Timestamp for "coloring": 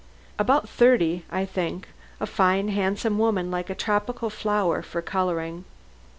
4.99-5.63